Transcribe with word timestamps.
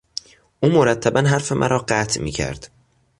او 0.59 0.69
مرتبا 0.69 1.21
حرف 1.29 1.51
مرا 1.51 1.77
قطع 1.79 2.21
میکرد. 2.21 2.71